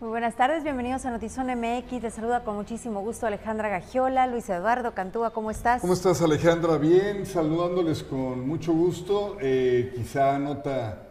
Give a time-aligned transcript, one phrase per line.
[0.00, 2.00] Muy buenas tardes, bienvenidos a Notizón MX.
[2.00, 5.82] Te saluda con muchísimo gusto Alejandra Gagiola, Luis Eduardo Cantúa, ¿cómo estás?
[5.82, 6.78] ¿Cómo estás Alejandra?
[6.78, 9.36] Bien, saludándoles con mucho gusto.
[9.42, 11.02] Eh, quizá nota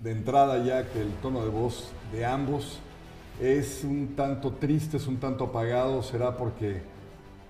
[0.00, 2.80] de entrada ya que el tono de voz de ambos
[3.40, 6.82] es un tanto triste, es un tanto apagado, será porque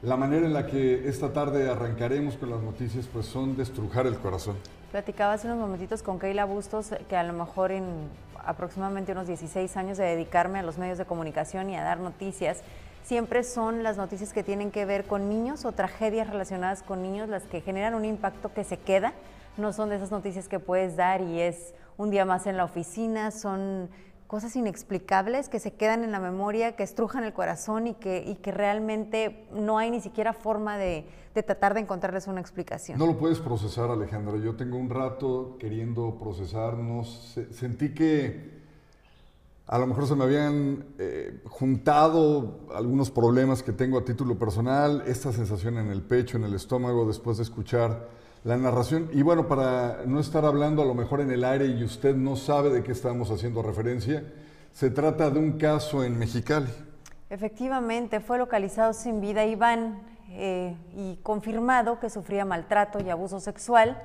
[0.02, 4.06] la manera en la que esta tarde arrancaremos con las noticias pues son de estrujar
[4.06, 4.56] el corazón.
[4.92, 7.84] Platicaba hace unos momentitos con Keila Bustos que a lo mejor en
[8.44, 12.62] aproximadamente unos 16 años de dedicarme a los medios de comunicación y a dar noticias,
[13.02, 17.28] siempre son las noticias que tienen que ver con niños o tragedias relacionadas con niños
[17.28, 19.12] las que generan un impacto que se queda.
[19.56, 22.64] No son de esas noticias que puedes dar y es un día más en la
[22.64, 23.90] oficina, son
[24.28, 28.36] cosas inexplicables que se quedan en la memoria, que estrujan el corazón y que, y
[28.36, 32.98] que realmente no hay ni siquiera forma de, de, tratar de encontrarles una explicación.
[32.98, 34.36] No lo puedes procesar, Alejandra.
[34.36, 37.38] Yo tengo un rato queriendo procesarnos.
[37.50, 38.58] Sentí que
[39.66, 45.04] a lo mejor se me habían eh, juntado algunos problemas que tengo a título personal,
[45.06, 48.08] esta sensación en el pecho, en el estómago, después de escuchar
[48.44, 49.10] la narración.
[49.12, 52.36] Y bueno, para no estar hablando a lo mejor en el aire y usted no
[52.36, 54.24] sabe de qué estamos haciendo referencia,
[54.72, 56.70] se trata de un caso en Mexicali.
[57.30, 60.00] Efectivamente, fue localizado sin vida Iván
[60.30, 64.00] eh, y confirmado que sufría maltrato y abuso sexual.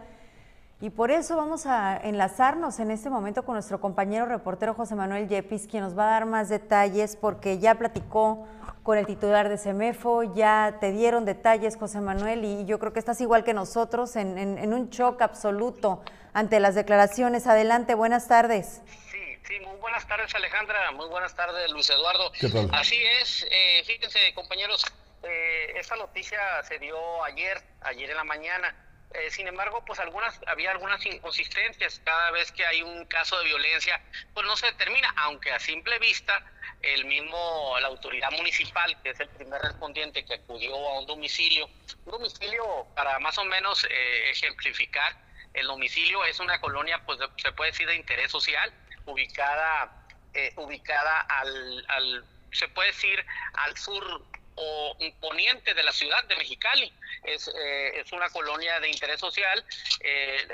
[0.84, 5.30] Y por eso vamos a enlazarnos en este momento con nuestro compañero reportero José Manuel
[5.30, 8.46] Yepis, quien nos va a dar más detalles porque ya platicó
[8.84, 13.00] con el titular de CEMEFO, ya te dieron detalles, José Manuel, y yo creo que
[13.00, 17.48] estás igual que nosotros en, en, un shock absoluto ante las declaraciones.
[17.48, 18.82] Adelante, buenas tardes.
[19.10, 22.30] Sí, sí, muy buenas tardes Alejandra, muy buenas tardes Luis Eduardo.
[22.74, 24.86] Así es, eh, fíjense compañeros,
[25.24, 28.83] eh, esta noticia se dio ayer, ayer en la mañana.
[29.14, 32.02] Eh, sin embargo, pues algunas había algunas inconsistencias.
[32.04, 34.02] Cada vez que hay un caso de violencia,
[34.34, 36.44] pues no se determina, aunque a simple vista
[36.82, 41.70] el mismo, la autoridad municipal, que es el primer respondiente que acudió a un domicilio,
[42.06, 45.16] un domicilio para más o menos eh, ejemplificar,
[45.54, 48.74] el domicilio es una colonia, pues se puede decir de interés social,
[49.06, 53.24] ubicada, eh, ubicada al, al, se puede decir
[53.54, 56.92] al sur o poniente de la ciudad de Mexicali.
[57.24, 59.64] Es, eh, es una colonia de interés social,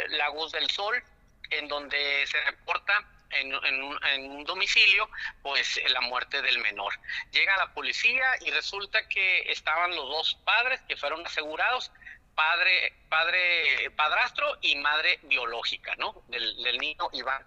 [0.09, 1.01] Lagos del Sol,
[1.49, 5.09] en donde se reporta en, un, domicilio,
[5.41, 6.93] pues la muerte del menor.
[7.31, 11.91] Llega la policía y resulta que estaban los dos padres que fueron asegurados,
[12.35, 16.23] padre, padre, padrastro y madre biológica, ¿no?
[16.27, 17.45] Del, del niño Iván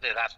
[0.00, 0.30] de edad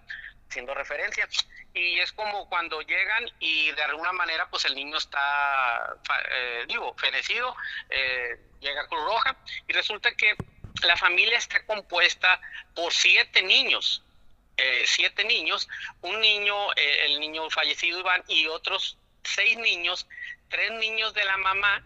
[0.52, 1.26] haciendo referencia.
[1.74, 5.96] Y es como cuando llegan y de alguna manera pues el niño está,
[6.30, 7.56] eh, digo, fenecido,
[7.88, 9.36] eh, llega Cruz Roja
[9.66, 10.36] y resulta que
[10.82, 12.40] la familia está compuesta
[12.74, 14.04] por siete niños,
[14.58, 15.68] eh, siete niños,
[16.02, 20.06] un niño, eh, el niño fallecido Iván, y otros seis niños,
[20.48, 21.82] tres niños de la mamá,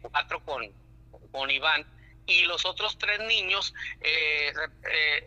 [0.00, 0.72] cuatro con,
[1.32, 1.84] con Iván,
[2.28, 3.74] y los otros tres niños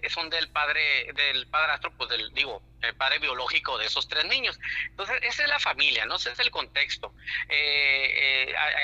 [0.10, 4.60] son del padre, del padrastro, pues del, digo, el padre biológico de esos tres niños.
[4.86, 6.16] Entonces, esa es la familia, ¿no?
[6.16, 7.14] Ese es el contexto.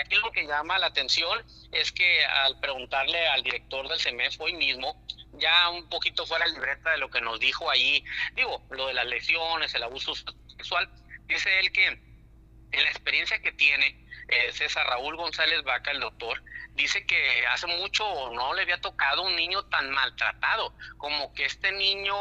[0.01, 4.53] aquí lo que llama la atención es que al preguntarle al director del CEMES hoy
[4.53, 8.03] mismo, ya un poquito fuera libreta de lo que nos dijo ahí,
[8.33, 10.89] digo, lo de las lesiones, el abuso sexual,
[11.27, 16.43] dice él que en la experiencia que tiene eh, César Raúl González Vaca, el doctor,
[16.73, 21.71] dice que hace mucho no le había tocado un niño tan maltratado, como que este
[21.71, 22.15] niño,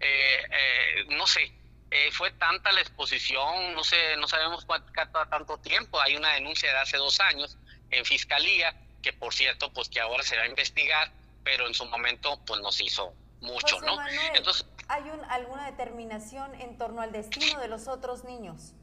[0.00, 1.52] eh, eh, no sé,
[2.10, 4.90] fue tanta la exposición, no sé, no sabemos cuánto
[5.30, 7.56] tanto tiempo, hay una denuncia de hace dos años
[7.90, 11.12] en fiscalía, que por cierto, pues que ahora se va a investigar,
[11.44, 13.96] pero en su momento pues nos hizo mucho, ¿no?
[14.34, 18.74] Entonces, ¿hay alguna determinación en torno al destino de los otros niños?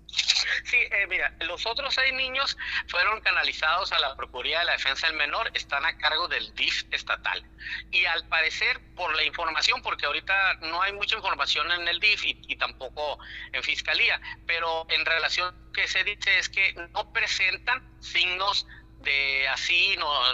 [0.65, 2.57] Sí, eh, mira, los otros seis niños
[2.87, 6.83] fueron canalizados a la Procuraduría de la Defensa del Menor, están a cargo del DIF
[6.91, 7.43] estatal.
[7.91, 12.25] Y al parecer, por la información, porque ahorita no hay mucha información en el DIF
[12.25, 13.19] y, tampoco
[13.53, 18.67] en Fiscalía, pero en relación que se dice es que no presentan signos
[18.99, 20.33] de así, no,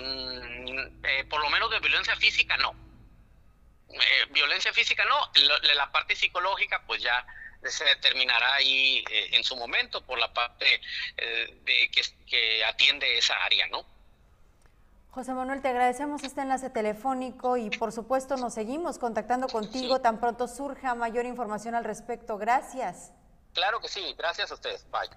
[1.03, 2.75] eh, por lo menos de violencia física no.
[3.89, 5.31] Eh, violencia física no,
[5.75, 7.25] la, parte psicológica pues ya
[7.63, 10.65] se determinará ahí eh, en su momento por la parte
[11.17, 13.85] de que, atiende esa área, ¿no?
[15.11, 20.19] José Manuel, te agradecemos este enlace telefónico y por supuesto nos seguimos contactando contigo tan
[20.19, 22.37] pronto surja mayor información al respecto.
[22.37, 23.11] Gracias.
[23.53, 24.85] Claro que sí, gracias a ustedes.
[24.91, 25.09] Bye.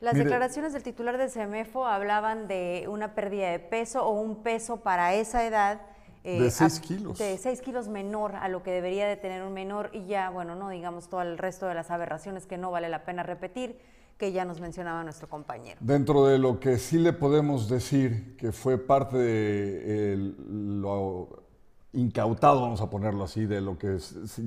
[0.00, 4.82] Las declaraciones del titular de CEMEFO hablaban de una pérdida de peso o un peso
[4.82, 5.80] para esa edad
[6.24, 7.18] de 6 kilos.
[7.18, 10.56] De 6 kilos menor a lo que debería de tener un menor y ya, bueno,
[10.56, 13.78] no digamos todo el resto de las aberraciones que no vale la pena repetir,
[14.16, 15.78] que ya nos mencionaba nuestro compañero.
[15.80, 21.44] Dentro de lo que sí le podemos decir que fue parte de lo
[21.92, 23.98] incautado, vamos a ponerlo así, de lo que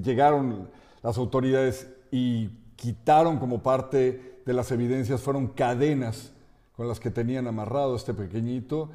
[0.01, 0.69] llegaron
[1.03, 6.33] las autoridades y quitaron como parte de las evidencias, fueron cadenas
[6.75, 8.89] con las que tenían amarrado este pequeñito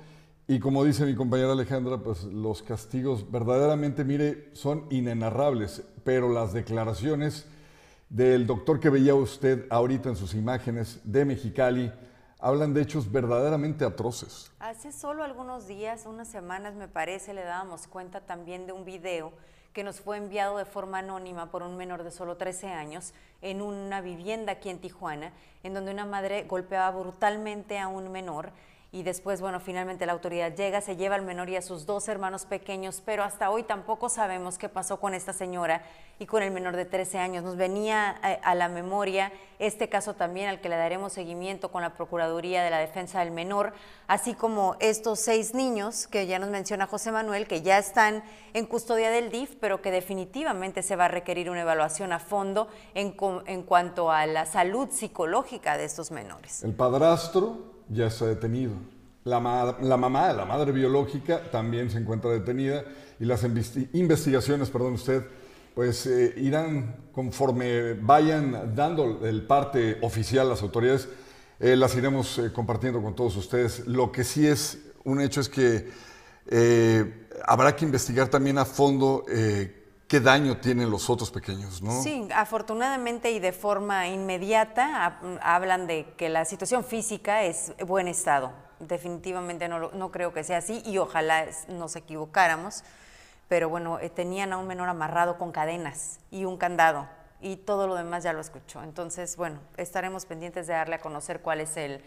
[0.49, 6.53] y como dice mi compañera Alejandra, pues los castigos verdaderamente, mire, son inenarrables, pero las
[6.53, 7.47] declaraciones
[8.09, 11.93] del doctor que veía usted ahorita en sus imágenes de Mexicali
[12.41, 14.51] hablan de hechos verdaderamente atroces.
[14.59, 19.33] Hace solo algunos días, unas semanas me parece, le dábamos cuenta también de un video
[19.73, 23.63] que nos fue enviado de forma anónima por un menor de solo 13 años en
[23.63, 28.53] una vivienda aquí en Tijuana, en donde una madre golpeaba brutalmente a un menor
[28.95, 32.09] y después, bueno, finalmente la autoridad llega, se lleva al menor y a sus dos
[32.09, 35.83] hermanos pequeños, pero hasta hoy tampoco sabemos qué pasó con esta señora
[36.19, 37.43] y con el menor de 13 años.
[37.43, 41.81] Nos venía a, a, la memoria este caso también al que le daremos seguimiento con
[41.81, 43.73] la Procuraduría de la Defensa del Menor,
[44.09, 48.23] así como estos seis niños que ya nos menciona José Manuel, que ya están
[48.53, 52.69] en custodia del DIF, pero que definitivamente se va a requerir una evaluación a fondo
[52.93, 53.17] en,
[53.47, 56.63] en cuanto a la salud psicológica de estos menores.
[56.63, 58.73] El padrastro ya está detenido.
[59.25, 62.85] La, la, mamá, la madre biológica, también se encuentra detenida
[63.21, 65.25] y las investigaciones, perdón usted,
[65.75, 71.09] pues eh, irán conforme vayan dando el parte oficial las autoridades,
[71.61, 73.87] eh, las iremos eh, compartiendo con todos ustedes.
[73.87, 75.89] Lo que sí es un hecho es que
[77.47, 79.25] habrá que investigar también a fondo
[80.13, 82.03] qué daño tienen los otros pequeños, ¿no?
[82.03, 88.53] Sí, afortunadamente y de forma inmediata hablan de que la situación física es buen estado.
[88.79, 92.85] Definitivamente no, no creo que sea así y ojalá nos equivocáramos,
[93.49, 97.09] pero bueno, eh, tenían a un menor amarrado con cadenas y un candado
[97.41, 98.83] y todo lo demás ya lo escuchó.
[98.83, 102.03] Entonces, bueno, estaremos pendientes de darle a conocer cuál es el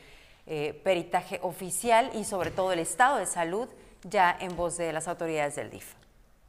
[0.45, 3.67] eh, peritaje oficial y sobre todo el estado de salud
[4.03, 5.95] ya en voz de las autoridades del DIF.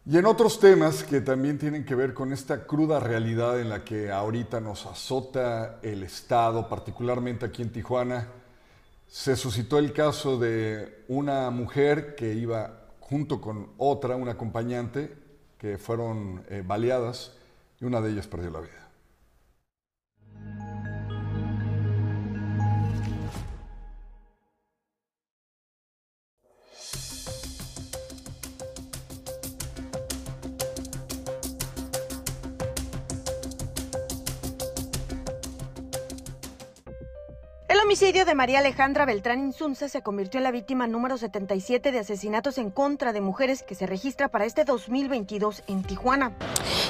[0.08, 3.82] Y en otros temas que también tienen que ver con esta cruda realidad en la
[3.82, 8.28] que ahorita nos azota el Estado, particularmente aquí en Tijuana,
[9.08, 15.12] se suscitó el caso de una mujer que iba junto con otra, una acompañante,
[15.58, 17.32] que fueron eh, baleadas
[17.80, 18.85] y una de ellas perdió la vida.
[37.86, 42.58] Homicidio de María Alejandra Beltrán Insunza se convirtió en la víctima número 77 de asesinatos
[42.58, 46.32] en contra de mujeres que se registra para este 2022 en Tijuana.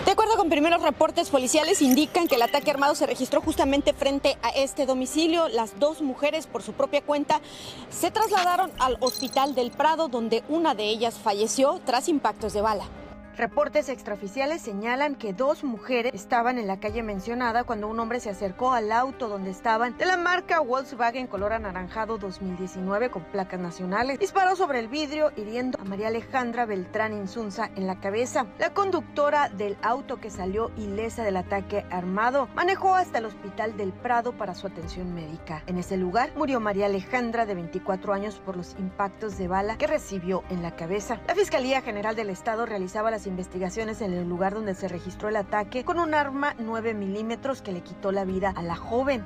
[0.07, 4.39] De acuerdo con primeros reportes policiales, indican que el ataque armado se registró justamente frente
[4.41, 5.49] a este domicilio.
[5.49, 7.43] Las dos mujeres, por su propia cuenta,
[7.91, 12.89] se trasladaron al Hospital del Prado, donde una de ellas falleció tras impactos de bala.
[13.37, 18.31] Reportes extraoficiales señalan que dos mujeres estaban en la calle mencionada cuando un hombre se
[18.31, 24.19] acercó al auto donde estaban de la marca Volkswagen color anaranjado 2019 con placas nacionales.
[24.19, 28.47] Disparó sobre el vidrio hiriendo a María Alejandra Beltrán Insunza en la cabeza.
[28.59, 33.93] La conductora del auto que salió ilesa del ataque armado manejó hasta el hospital del
[33.93, 35.63] Prado para su atención médica.
[35.67, 39.87] En ese lugar murió María Alejandra de 24 años por los impactos de bala que
[39.87, 41.21] recibió en la cabeza.
[41.29, 45.37] La Fiscalía General del Estado realizaba las investigaciones en el lugar donde se registró el
[45.37, 49.25] ataque con un arma 9 milímetros que le quitó la vida a la joven.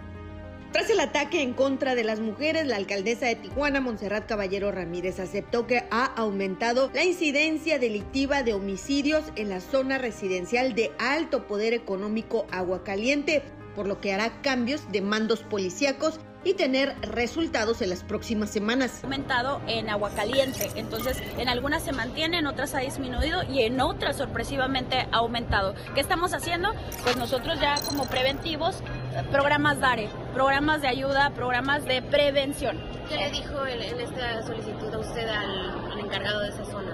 [0.72, 5.18] Tras el ataque en contra de las mujeres, la alcaldesa de Tijuana, Montserrat Caballero Ramírez,
[5.18, 11.48] aceptó que ha aumentado la incidencia delictiva de homicidios en la zona residencial de alto
[11.48, 13.42] poder económico Agua Caliente,
[13.80, 19.02] por lo que hará cambios de mandos policíacos y tener resultados en las próximas semanas.
[19.02, 23.80] Aumentado en agua caliente, entonces en algunas se mantiene, en otras ha disminuido y en
[23.80, 25.74] otras sorpresivamente ha aumentado.
[25.94, 26.74] ¿Qué estamos haciendo?
[27.04, 28.82] Pues nosotros ya como preventivos,
[29.30, 32.78] programas DARE, programas de ayuda, programas de prevención.
[33.08, 36.89] ¿Qué le dijo en, esta solicitud a usted al encargado de esa zona?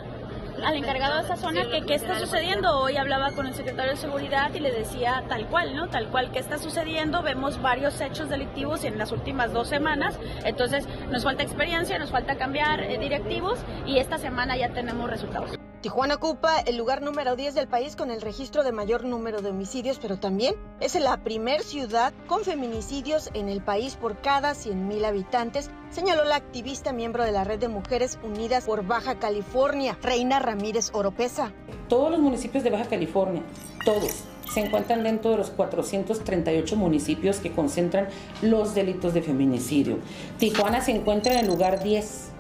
[0.65, 2.79] Al encargado de esa zona que qué está sucediendo.
[2.79, 5.89] Hoy hablaba con el secretario de Seguridad y le decía tal cual, ¿no?
[5.89, 7.23] Tal cual, ¿qué está sucediendo?
[7.23, 10.19] Vemos varios hechos delictivos en las últimas dos semanas.
[10.45, 15.56] Entonces, nos falta experiencia, nos falta cambiar eh, directivos y esta semana ya tenemos resultados.
[15.87, 19.51] Tijuana ocupa el lugar número 10 del país con el registro de mayor número de
[19.51, 25.05] homicidios, pero también es la primer ciudad con feminicidios en el país por cada 100.000
[25.05, 30.41] habitantes, señaló la activista miembro de la Red de Mujeres Unidas por Baja California, Reina
[30.41, 31.53] Ramírez Oropesa.
[31.89, 33.43] Todos los municipios de Baja California,
[33.85, 38.09] todos, se encuentran dentro de los 438 municipios que concentran
[38.43, 39.99] los delitos de feminicidio.
[40.37, 42.33] Tijuana se encuentra en el lugar 10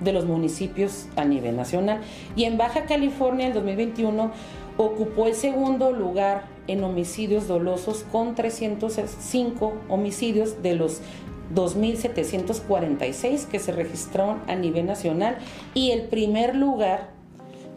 [0.00, 2.00] de los municipios a nivel nacional.
[2.36, 4.30] Y en Baja California, en 2021,
[4.76, 11.00] ocupó el segundo lugar en homicidios dolosos con 305 homicidios de los
[11.54, 15.38] 2.746 que se registraron a nivel nacional
[15.74, 17.10] y el primer lugar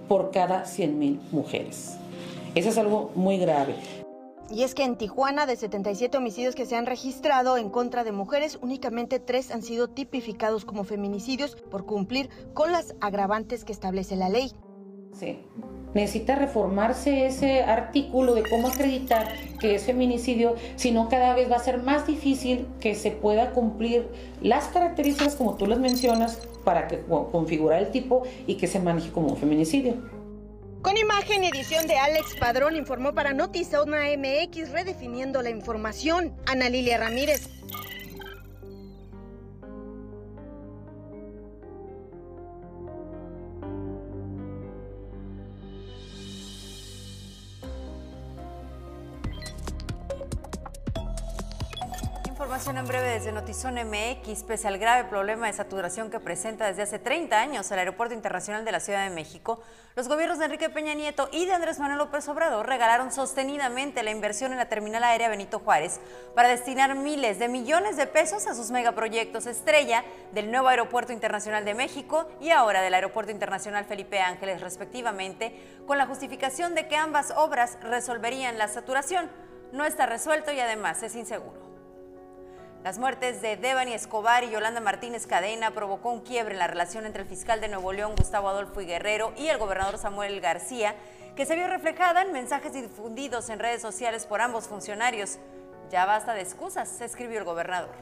[0.08, 1.98] por cada 100.000 mujeres.
[2.54, 3.76] Eso es algo muy grave.
[4.52, 8.12] Y es que en Tijuana, de 77 homicidios que se han registrado en contra de
[8.12, 14.18] mujeres, únicamente tres han sido tipificados como feminicidios por cumplir con las agravantes que establece
[14.18, 14.52] la ley.
[15.14, 15.40] Sí.
[15.94, 19.28] Necesita reformarse ese artículo de cómo acreditar
[19.60, 23.52] que es feminicidio, si no cada vez va a ser más difícil que se pueda
[23.52, 24.08] cumplir
[24.42, 29.12] las características como tú las mencionas para que configurar el tipo y que se maneje
[29.12, 30.21] como un feminicidio.
[30.82, 36.36] Con imagen y edición de Alex Padrón informó para Notizona MX redefiniendo la información.
[36.48, 37.50] Ana Lilia Ramírez.
[52.42, 54.42] Información en breve desde Notizón MX.
[54.46, 58.66] Pese al grave problema de saturación que presenta desde hace 30 años el Aeropuerto Internacional
[58.66, 59.62] de la Ciudad de México,
[59.96, 64.10] los gobiernos de Enrique Peña Nieto y de Andrés Manuel López Obrador regalaron sostenidamente la
[64.10, 66.00] inversión en la terminal aérea Benito Juárez
[66.34, 71.64] para destinar miles de millones de pesos a sus megaproyectos estrella del nuevo Aeropuerto Internacional
[71.64, 76.96] de México y ahora del Aeropuerto Internacional Felipe Ángeles, respectivamente, con la justificación de que
[76.96, 79.30] ambas obras resolverían la saturación.
[79.74, 81.71] No está resuelto y además es inseguro.
[82.84, 87.06] Las muertes de Devani Escobar y Yolanda Martínez Cadena provocó un quiebre en la relación
[87.06, 90.96] entre el fiscal de Nuevo León, Gustavo Adolfo y Guerrero, y el gobernador Samuel García,
[91.36, 95.38] que se vio reflejada en mensajes difundidos en redes sociales por ambos funcionarios.
[95.92, 97.94] Ya basta de excusas, escribió el gobernador.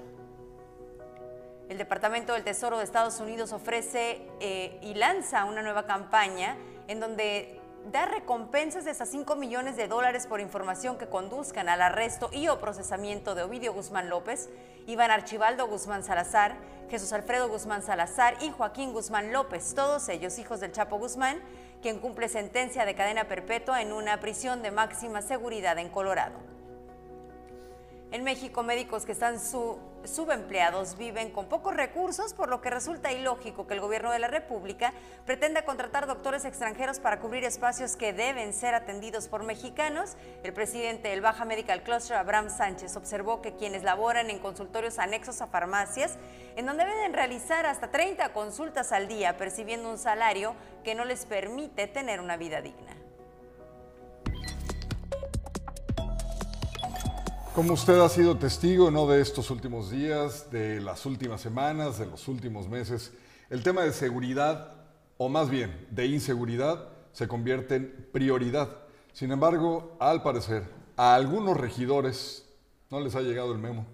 [1.67, 6.55] El Departamento del Tesoro de Estados Unidos ofrece eh, y lanza una nueva campaña
[6.87, 7.58] en donde
[7.91, 12.47] da recompensas de hasta 5 millones de dólares por información que conduzcan al arresto y
[12.47, 14.49] o procesamiento de Ovidio Guzmán López,
[14.85, 16.55] Iván Archibaldo Guzmán Salazar,
[16.89, 21.39] Jesús Alfredo Guzmán Salazar y Joaquín Guzmán López, todos ellos hijos del Chapo Guzmán,
[21.81, 26.37] quien cumple sentencia de cadena perpetua en una prisión de máxima seguridad en Colorado.
[28.11, 29.39] En México, médicos que están
[30.05, 34.27] subempleados viven con pocos recursos, por lo que resulta ilógico que el gobierno de la
[34.27, 34.93] República
[35.25, 40.15] pretenda contratar doctores extranjeros para cubrir espacios que deben ser atendidos por mexicanos.
[40.43, 45.41] El presidente del Baja Medical Cluster, Abraham Sánchez, observó que quienes laboran en consultorios anexos
[45.41, 46.17] a farmacias,
[46.55, 51.25] en donde deben realizar hasta 30 consultas al día, percibiendo un salario que no les
[51.25, 52.98] permite tener una vida digna.
[57.55, 59.07] Como usted ha sido testigo ¿no?
[59.07, 63.11] de estos últimos días, de las últimas semanas, de los últimos meses,
[63.49, 64.75] el tema de seguridad,
[65.17, 68.69] o más bien de inseguridad, se convierte en prioridad.
[69.13, 72.45] Sin embargo, al parecer, a algunos regidores
[72.91, 73.85] no les ha llegado el memo.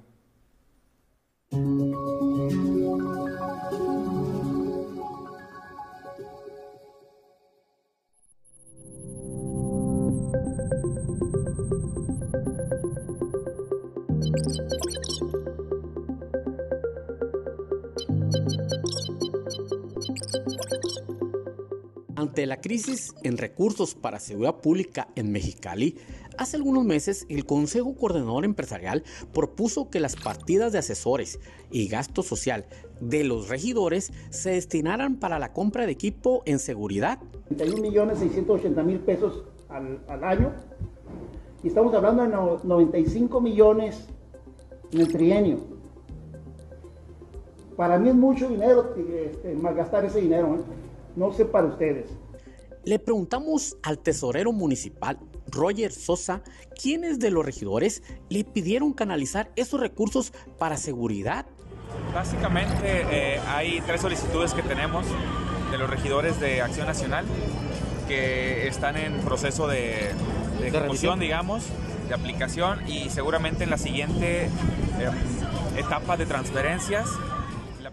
[22.45, 25.97] La crisis en recursos para seguridad pública en Mexicali,
[26.37, 31.39] hace algunos meses el Consejo Coordinador Empresarial propuso que las partidas de asesores
[31.71, 32.67] y gasto social
[33.01, 37.17] de los regidores se destinaran para la compra de equipo en seguridad.
[37.47, 40.53] 31 millones 680 mil pesos al, al año
[41.63, 44.07] y estamos hablando de 95 millones
[44.91, 45.61] en el trienio.
[47.75, 50.59] Para mí es mucho dinero este, malgastar ese dinero, ¿eh?
[51.15, 52.15] no sé para ustedes.
[52.85, 56.43] Le preguntamos al tesorero municipal, Roger Sosa,
[56.79, 61.47] quiénes de los regidores le pidieron canalizar esos recursos para seguridad.
[62.13, 65.05] Básicamente eh, hay tres solicitudes que tenemos
[65.71, 67.25] de los regidores de Acción Nacional
[68.07, 70.11] que están en proceso de,
[70.63, 71.63] ejecución, digamos,
[72.07, 77.09] de aplicación y seguramente en la siguiente em, etapa de transferencias.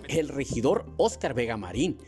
[0.08, 1.98] El regidor Oscar Vega Marín,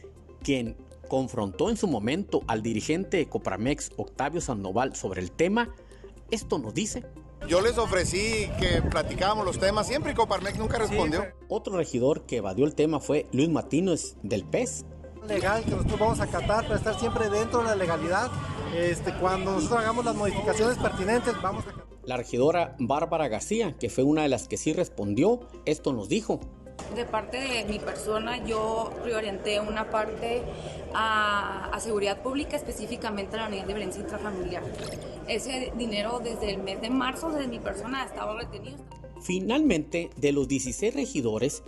[0.43, 0.77] quien
[1.15, 5.73] confrontó en su momento al dirigente de Copramex, Octavio Sandoval, sobre el tema,
[6.33, 7.05] esto nos dice.
[7.47, 11.25] Yo les ofrecí que platicábamos los temas siempre y Coparmex nunca respondió.
[11.49, 14.87] Otro regidor que evadió el tema fue Luis Martínez del PES.
[15.29, 18.33] Legal que nosotros vamos a acatar para estar siempre dentro de la legalidad.
[18.77, 24.03] Este, cuando nosotros hagamos las modificaciones pertinentes, vamos a La regidora Bárbara García, que fue
[24.03, 26.41] una de las que sí respondió, esto nos dijo.
[26.95, 30.43] De parte de mi persona, yo reorienté una parte
[30.95, 34.63] a, seguridad pública, específicamente a la unidad de violencia intrafamiliar.
[35.27, 38.79] Ese dinero desde el mes de marzo, desde mi persona, estaba retenido.
[39.21, 41.63] Finalmente, de los 16 regidores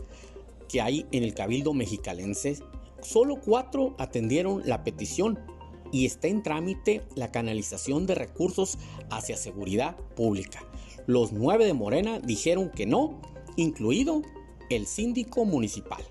[0.69, 2.59] que hay en el Cabildo Mexicalense,
[3.01, 5.39] solo cuatro atendieron la petición
[5.93, 8.79] y está en trámite la canalización de recursos
[9.11, 10.65] hacia seguridad pública.
[11.07, 13.21] Los nueve de Morena dijeron que no,
[13.57, 14.23] incluido
[14.71, 16.03] el síndico municipal.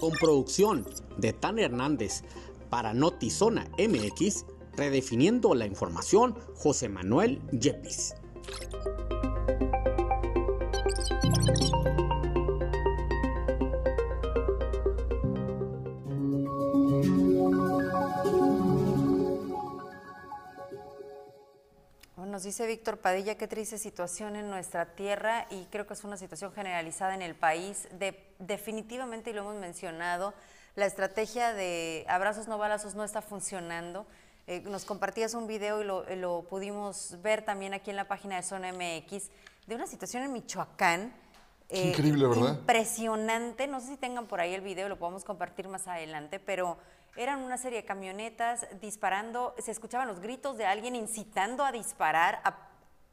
[0.00, 2.22] Con producción de Tan Hernández
[2.70, 4.44] para Notizona MX,
[4.76, 8.14] redefiniendo la información, José Manuel Yepis.
[22.46, 26.52] Dice Víctor Padilla, qué triste situación en nuestra tierra y creo que es una situación
[26.52, 27.88] generalizada en el país.
[27.98, 30.32] De, definitivamente, y lo hemos mencionado,
[30.76, 34.06] la estrategia de abrazos no balazos no está funcionando.
[34.46, 38.36] Eh, nos compartías un video y lo, lo, pudimos ver también aquí en la página
[38.36, 39.28] de Zona MX
[39.66, 41.12] de una situación en Michoacán.
[41.68, 42.60] Eh, increíble, ¿verdad?
[42.60, 43.66] Impresionante.
[43.66, 46.78] No sé si tengan por ahí el video, lo podemos compartir más adelante, pero
[47.16, 52.40] eran una serie de camionetas disparando, se escuchaban los gritos de alguien incitando a disparar
[52.44, 52.68] a,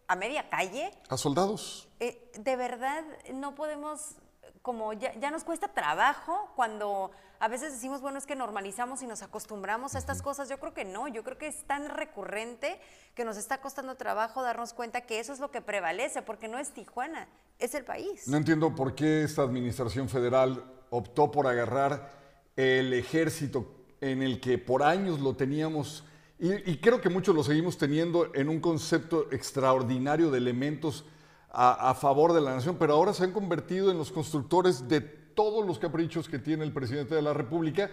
[0.07, 0.91] a media calle.
[1.09, 1.87] ¿A soldados?
[1.99, 4.15] Eh, de verdad, no podemos,
[4.61, 9.07] como ya, ya, nos cuesta trabajo cuando a veces decimos, bueno, es que normalizamos y
[9.07, 10.47] nos acostumbramos a estas cosas.
[10.49, 12.79] Yo creo que no, yo creo que es tan recurrente
[13.15, 16.57] que nos está costando trabajo darnos cuenta que eso es lo que prevalece, porque no
[16.57, 17.27] es Tijuana,
[17.59, 18.27] es el país.
[18.27, 22.11] No entiendo por qué esta administración federal optó por agarrar
[22.55, 26.03] el ejército en el que por años lo teníamos,
[26.39, 31.05] y, creo que muchos lo seguimos teniendo en un concepto extraordinario de elementos
[31.49, 35.65] a, favor de la nación, pero ahora se han convertido en los constructores de todos
[35.65, 37.91] los caprichos que tiene el presidente de la República.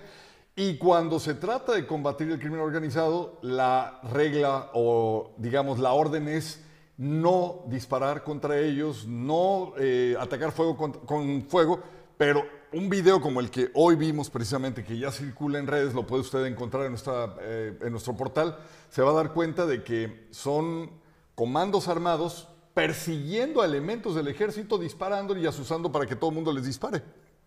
[0.57, 6.27] Y cuando se trata de combatir el crimen organizado, la regla o digamos la orden
[6.27, 6.65] es
[6.97, 11.81] no disparar contra ellos, no eh, atacar fuego con fuego,
[12.17, 16.07] pero un video como el que hoy vimos precisamente, que ya circula en redes, lo
[16.07, 19.83] puede usted encontrar en, nuestra, eh, en nuestro portal, se va a dar cuenta de
[19.83, 20.91] que son
[21.35, 26.53] comandos armados persiguiendo a elementos del ejército, disparando y asusando para que todo el mundo
[26.53, 27.03] les dispare.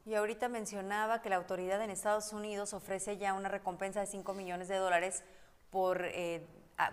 [0.05, 4.33] Y ahorita mencionaba que la autoridad en Estados Unidos ofrece ya una recompensa de 5
[4.33, 5.23] millones de dólares
[5.69, 6.45] por eh,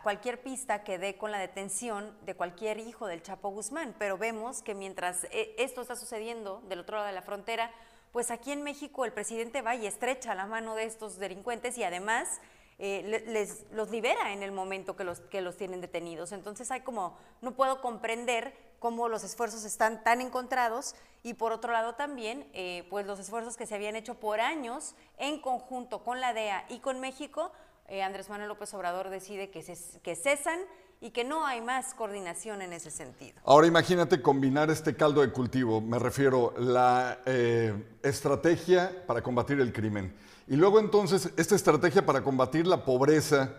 [0.05, 3.97] cualquier pista que dé con la detención de cualquier hijo del Chapo Guzmán.
[3.99, 7.73] Pero vemos que mientras eh, esto está sucediendo del otro lado de la frontera,
[8.13, 11.85] pues aquí en México el presidente va y estrecha la mano de estos delincuentes y
[11.85, 12.41] además
[12.79, 16.33] eh, les, los libera en el momento que los, que los tienen detenidos.
[16.33, 21.73] Entonces hay como, no puedo comprender cómo los esfuerzos están tan encontrados y por otro
[21.73, 26.21] lado también, eh, pues los esfuerzos que se habían hecho por años en conjunto con
[26.21, 27.53] la DEA y con México,
[27.91, 30.61] eh, Andrés Manuel López Obrador decide que, se, que cesan
[31.01, 33.41] y que no hay más coordinación en ese sentido.
[33.45, 39.73] Ahora imagínate combinar este caldo de cultivo, me refiero la eh, estrategia para combatir el
[39.73, 40.15] crimen
[40.47, 43.55] y luego entonces esta estrategia para combatir la pobreza,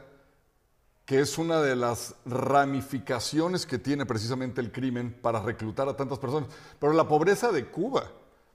[1.06, 6.20] que es una de las ramificaciones que tiene precisamente el crimen para reclutar a tantas
[6.20, 8.12] personas, pero la pobreza de Cuba.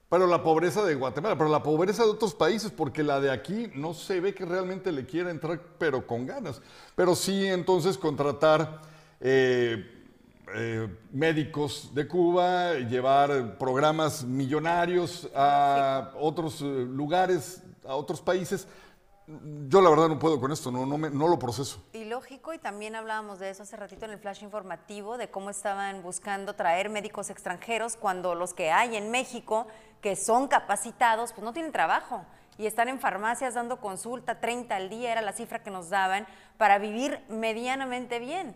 [0.08, 3.70] Pero la pobreza de Guatemala, pero la pobreza de otros países, porque la de aquí
[3.74, 6.62] no se ve que realmente le quiera entrar, pero con ganas.
[6.94, 8.82] Pero sí entonces contratar
[9.20, 9.84] eh,
[10.54, 18.68] eh, médicos de Cuba, llevar programas millonarios a otros eh, lugares, a otros países.
[19.26, 21.82] Yo la verdad no puedo con esto, no, no, me, no, lo proceso.
[21.92, 25.50] Y lógico, y también hablábamos de eso hace ratito en el flash informativo, de cómo
[25.50, 29.66] estaban buscando traer médicos extranjeros cuando los que hay en México,
[30.00, 32.24] que son capacitados, pues no tienen trabajo
[32.58, 36.26] y están en farmacias dando consulta, 30 al día era la cifra que nos daban,
[36.56, 38.54] para vivir medianamente bien.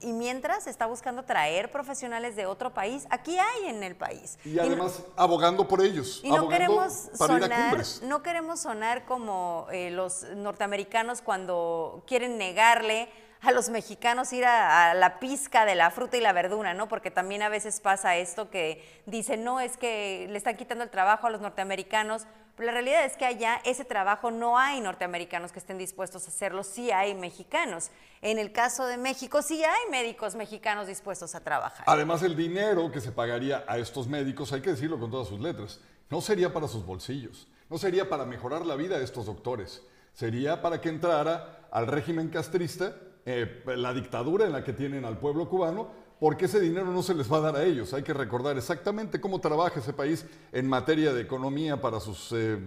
[0.00, 4.38] Y mientras está buscando traer profesionales de otro país, aquí hay en el país.
[4.44, 6.20] Y además y, abogando por ellos.
[6.22, 13.08] Y no queremos sonar, no queremos sonar como eh, los norteamericanos cuando quieren negarle
[13.40, 16.88] a los mexicanos ir a, a, la pizca de la fruta y la verdura, ¿no?
[16.88, 20.90] Porque también a veces pasa esto que dicen, no, es que le están quitando el
[20.90, 22.26] trabajo a los norteamericanos.
[22.58, 26.62] La realidad es que allá ese trabajo no hay norteamericanos que estén dispuestos a hacerlo,
[26.62, 27.90] sí hay mexicanos.
[28.22, 31.84] En el caso de México, sí hay médicos mexicanos dispuestos a trabajar.
[31.86, 35.38] Además, el dinero que se pagaría a estos médicos, hay que decirlo con todas sus
[35.38, 39.82] letras, no sería para sus bolsillos, no sería para mejorar la vida de estos doctores,
[40.14, 42.94] sería para que entrara al régimen castrista,
[43.26, 47.14] eh, la dictadura en la que tienen al pueblo cubano, porque ese dinero no se
[47.14, 47.92] les va a dar a ellos.
[47.92, 52.58] Hay que recordar exactamente cómo trabaja ese país en materia de economía para sus eh,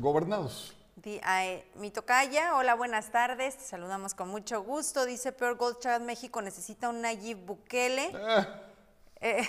[0.00, 0.74] gobernados.
[1.76, 5.06] mi tocaya, hola, buenas tardes, te saludamos con mucho gusto.
[5.06, 8.12] Dice Peor Gold México necesita un Nayib Bukele.
[9.20, 9.48] Eh,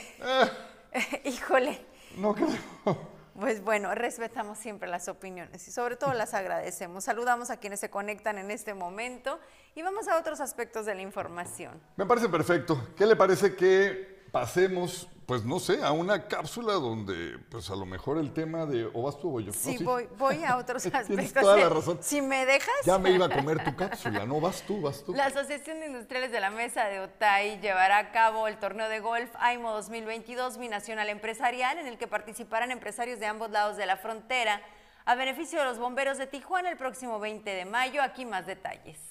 [0.91, 1.85] eh, híjole.
[2.17, 3.19] No creo.
[3.39, 7.05] Pues bueno, respetamos siempre las opiniones y sobre todo las agradecemos.
[7.05, 9.39] Saludamos a quienes se conectan en este momento
[9.75, 11.81] y vamos a otros aspectos de la información.
[11.95, 12.89] Me parece perfecto.
[12.95, 17.85] ¿Qué le parece que pasemos, pues no sé, a una cápsula donde, pues a lo
[17.85, 19.51] mejor el tema de, o vas tú o yo.
[19.51, 21.07] Sí, Voy, voy a otros aspectos.
[21.07, 21.99] Tienes toda la razón.
[22.01, 22.73] Si me dejas.
[22.85, 25.13] Ya me iba a comer tu cápsula, no, vas tú, vas tú.
[25.13, 28.99] La Asociación de Industriales de la Mesa de Otay llevará a cabo el torneo de
[28.99, 33.97] golf AIMO 2022 binacional empresarial, en el que participarán empresarios de ambos lados de la
[33.97, 34.61] frontera,
[35.05, 38.01] a beneficio de los bomberos de Tijuana el próximo 20 de mayo.
[38.01, 39.08] Aquí más detalles.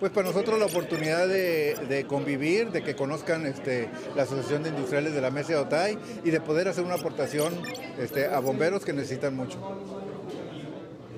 [0.00, 5.12] Pues para nosotros la oportunidad de, convivir, de que conozcan este, la Asociación de Industriales
[5.12, 7.52] de la Mesa de Otay y de poder hacer una aportación
[7.98, 9.58] este, a bomberos que necesitan mucho.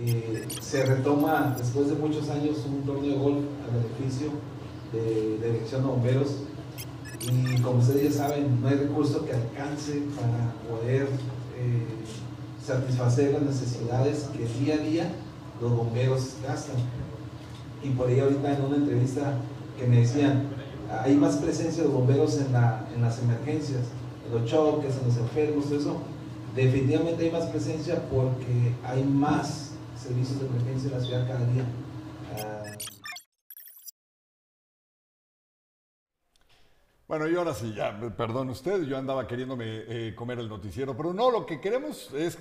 [0.05, 4.31] Eh, se retoma después de muchos años un torneo de golf a beneficio
[4.92, 6.29] de, la Dirección de Bomberos
[7.21, 11.03] y como ustedes ya saben, no hay recurso que alcance para poder
[11.57, 11.87] eh,
[12.66, 15.14] satisfacer las necesidades que día a día
[15.61, 16.75] los bomberos gastan
[17.83, 19.38] y por ahí ahorita en una entrevista
[19.79, 20.49] que me decían,
[20.90, 23.83] hay más presencia de bomberos en, la, en las emergencias,
[24.27, 26.01] en los choques, en los enfermos, eso.
[26.55, 31.64] Definitivamente hay más presencia porque hay más servicios de emergencia en la ciudad cada día.
[32.37, 32.62] Ah.
[37.09, 41.12] Bueno, y ahora sí, ya, perdón usted, yo andaba queriéndome eh, comer el noticiero, pero
[41.12, 42.38] no, lo que queremos es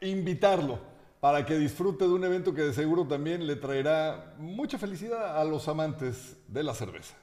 [0.00, 0.93] invitarlo
[1.24, 5.44] para que disfrute de un evento que de seguro también le traerá mucha felicidad a
[5.44, 7.14] los amantes de la cerveza.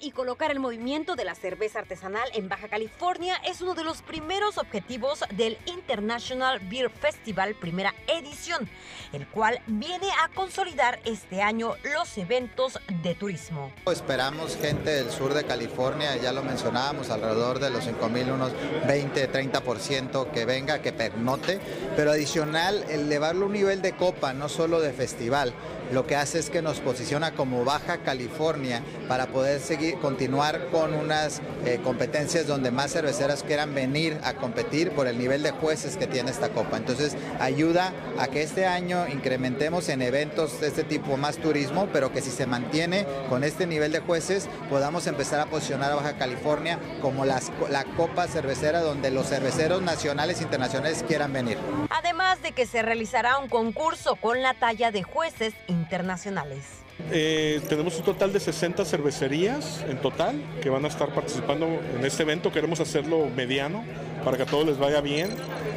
[0.00, 4.02] Y colocar el movimiento de la cerveza artesanal en Baja California es uno de los
[4.02, 8.68] primeros objetivos del International Beer Festival primera edición,
[9.12, 13.72] el cual viene a consolidar este año los eventos de turismo.
[13.90, 18.52] Esperamos gente del sur de California, ya lo mencionábamos, alrededor de los 5.000, unos
[18.86, 21.60] 20, 30% que venga, que pernote,
[21.96, 25.54] pero adicional elevarlo a un nivel de copa, no solo de festival
[25.92, 30.94] lo que hace es que nos posiciona como Baja California para poder seguir, continuar con
[30.94, 35.96] unas eh, competencias donde más cerveceras quieran venir a competir por el nivel de jueces
[35.96, 36.76] que tiene esta copa.
[36.76, 42.12] Entonces ayuda a que este año incrementemos en eventos de este tipo más turismo, pero
[42.12, 46.18] que si se mantiene con este nivel de jueces podamos empezar a posicionar a Baja
[46.18, 51.58] California como la copa cervecera donde los cerveceros nacionales e internacionales quieran venir.
[51.90, 56.64] Además de que se realizará un concurso con la talla de jueces internacionales.
[57.12, 62.04] Eh, tenemos un total de 60 cervecerías en total que van a estar participando en
[62.04, 62.52] este evento.
[62.52, 63.84] Queremos hacerlo mediano
[64.24, 65.30] para que a todos les vaya bien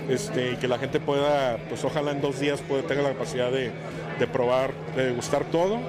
[0.10, 3.52] este, y que la gente pueda, pues ojalá en dos días pueda tener la capacidad
[3.52, 3.72] de,
[4.20, 5.80] de probar, de degustar todo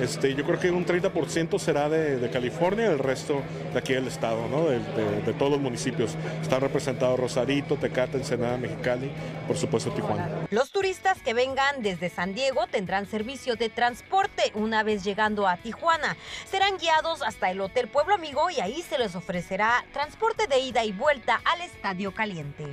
[0.00, 4.48] este, yo creo que un 30% será de, California, el resto de aquí del estado,
[4.48, 4.66] ¿no?
[4.66, 4.80] de,
[5.38, 6.16] todos los municipios.
[6.42, 9.10] Están representados Rosarito, Tecate, Ensenada, Mexicali,
[9.46, 10.46] por supuesto Tijuana.
[10.50, 15.56] Los turistas que vengan desde San Diego tendrán servicio de transporte una vez llegando a
[15.56, 16.16] Tijuana.
[16.50, 20.84] Serán guiados hasta el Hotel Pueblo Amigo y ahí se les ofrecerá transporte de ida
[20.84, 22.64] y vuelta al Estadio Caliente.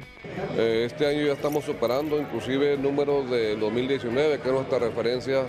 [0.58, 5.46] Eh, este año ya estamos superando inclusive números de 2019, que es nuestra referencia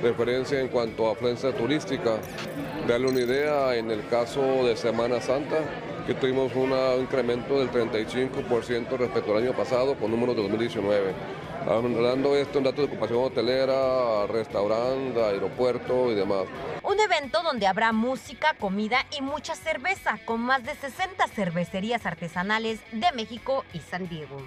[0.00, 2.16] referencia en cuanto a afluencia turística.
[2.88, 5.58] Darle una idea, en el caso de Semana Santa,
[6.06, 11.12] que tuvimos un incremento del 35% respecto al año pasado con números de 2019.
[11.68, 16.44] Hablando esto en datos de ocupación hotelera, restaurante, aeropuerto y demás.
[16.82, 22.80] Un evento donde habrá música, comida y mucha cerveza, con más de 60 cervecerías artesanales
[22.92, 24.38] de México y San Diego.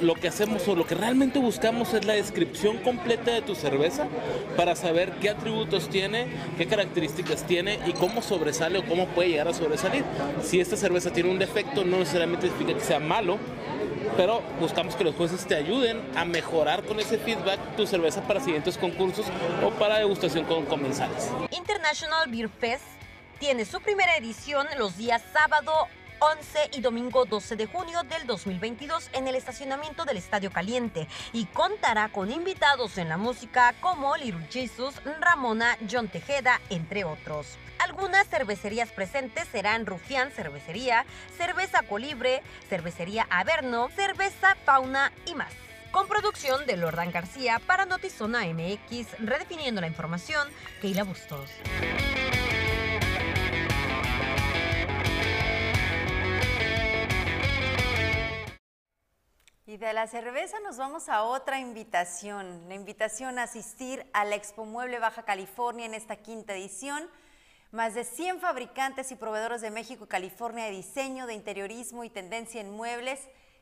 [0.00, 4.06] Lo que hacemos o lo que realmente buscamos es la descripción completa de tu cerveza
[4.56, 9.48] para saber qué atributos tiene, qué características tiene y cómo sobresale o cómo puede llegar
[9.48, 10.04] a sobresalir.
[10.42, 13.38] Si esta cerveza tiene un defecto, no necesariamente significa que sea malo,
[14.16, 18.40] pero buscamos que los jueces te ayuden a mejorar con ese feedback tu cerveza para
[18.40, 19.26] siguientes concursos
[19.64, 21.30] o para degustación con comensales.
[21.50, 22.84] International Beer Fest
[23.38, 25.88] tiene su primera edición los días sábado
[26.20, 31.46] 11 y domingo 12 de junio del 2022 en el estacionamiento del Estadio Caliente y
[31.46, 37.56] contará con invitados en la música como Little Jesus, Ramona, John Tejeda, entre otros.
[37.80, 41.06] Algunas cervecerías presentes serán Rufián Cervecería,
[41.38, 45.52] Cerveza Colibre, Cervecería Averno, Cerveza Fauna y más.
[45.90, 50.46] Con producción de Lordán García para Notizona MX, redefiniendo la información,
[50.82, 51.50] Keila Bustos.
[59.66, 64.34] Y de la cerveza nos vamos a otra invitación, la invitación a asistir a la
[64.34, 67.08] Expo Mueble Baja California en esta quinta edición.
[67.72, 72.10] Más de 100 fabricantes y proveedores de México y California de diseño, de interiorismo y
[72.10, 73.20] tendencia en muebles.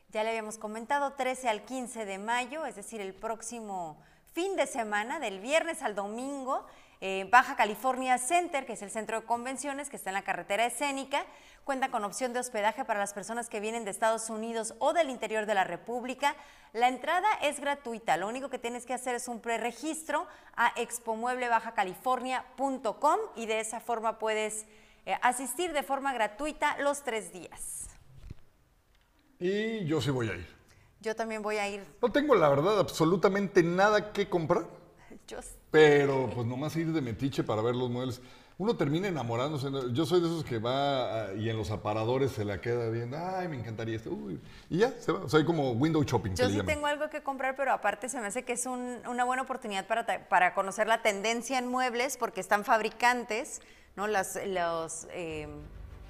[0.09, 4.01] Ya le habíamos comentado, 13 al 15 de mayo, es decir, el próximo
[4.33, 6.65] fin de semana, del viernes al domingo.
[7.01, 10.65] Eh, Baja California Center, que es el centro de convenciones que está en la carretera
[10.65, 11.23] escénica,
[11.63, 15.09] cuenta con opción de hospedaje para las personas que vienen de Estados Unidos o del
[15.09, 16.35] interior de la República.
[16.73, 23.19] La entrada es gratuita, lo único que tienes que hacer es un preregistro a expomueblebajacalifornia.com
[23.35, 24.65] y de esa forma puedes
[25.05, 27.87] eh, asistir de forma gratuita los tres días.
[29.39, 30.59] Y yo sí voy a ir.
[31.01, 31.85] Yo también voy a ir.
[32.01, 34.67] No tengo la verdad absolutamente nada que comprar.
[35.27, 35.39] Yo
[35.71, 38.21] Pero pues nomás ir de metiche para ver los muebles.
[38.59, 39.69] Uno termina enamorándose.
[39.93, 43.17] Yo soy de esos que va a- y en los aparadores se la queda viendo.
[43.17, 44.09] Ay, me encantaría esto.
[44.11, 44.37] Uy,
[44.69, 45.29] y ya, se va.
[45.29, 46.31] Soy como window shopping.
[46.35, 46.65] Yo sí llaman.
[46.65, 49.87] tengo algo que comprar, pero aparte se me hace que es un- una buena oportunidad
[49.87, 53.61] para, para conocer la tendencia en muebles, porque están fabricantes,
[53.95, 54.07] ¿no?
[54.07, 55.47] Las, los eh,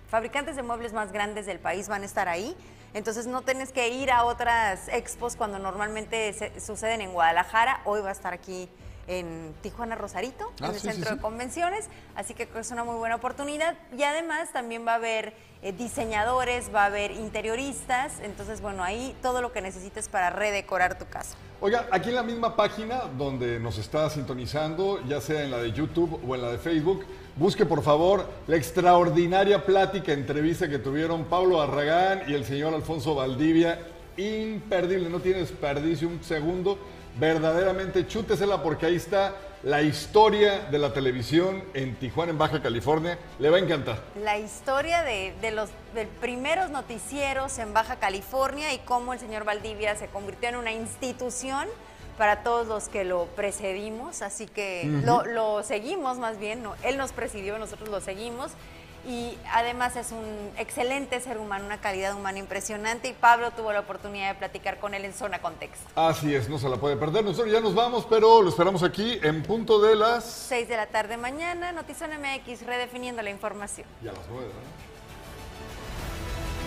[0.07, 2.57] fabricantes de muebles más grandes del país van a estar ahí.
[2.95, 7.81] Entonces no tienes que ir a otras expos cuando normalmente se- suceden en Guadalajara.
[7.85, 8.67] Hoy va a estar aquí
[9.09, 11.15] en Tijuana Rosarito, Ah, en el sí, sí, centro sí.
[11.15, 13.75] de convenciones, así que es una muy buena oportunidad.
[13.97, 19.15] Y además también va a haber eh, diseñadores, va a haber interioristas, entonces bueno, ahí
[19.21, 21.35] todo lo que necesites para redecorar tu casa.
[21.59, 25.73] Oiga, aquí en la misma página donde nos está sintonizando, ya sea en la de
[25.73, 27.03] YouTube o en la de Facebook,
[27.35, 33.15] busque por favor la extraordinaria plática, entrevista que tuvieron Pablo Arragán y el señor Alfonso
[33.15, 33.79] Valdivia.
[34.15, 36.77] Imperdible, no tiene desperdicio un segundo.
[37.19, 43.19] Verdaderamente chútesela porque ahí está la historia de la televisión en Tijuana, en Baja California.
[43.39, 44.01] Le va a encantar.
[44.23, 49.43] La historia de, de los de primeros noticieros en Baja California y cómo el señor
[49.43, 51.67] Valdivia se convirtió en una institución
[52.17, 57.13] para todos los que lo precedimos, así que lo seguimos más bien, no, él nos
[57.13, 58.51] presidió, nosotros lo seguimos.
[59.07, 63.79] Y además es un excelente ser humano, una calidad humana impresionante y Pablo tuvo la
[63.79, 65.87] oportunidad de platicar con él en Zona Contexto.
[65.95, 67.23] Así es, no se la puede perder.
[67.23, 70.25] Nosotros ya nos vamos, pero lo esperamos aquí en punto de las...
[70.25, 73.87] 6 de la tarde mañana, Notizón MX, redefiniendo la información.
[74.03, 74.88] Y a las nueve, ¿no?